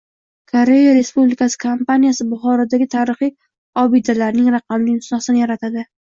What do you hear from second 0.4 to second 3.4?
Koreya Respublikasi kompaniyasi Buxorodagi tarixiy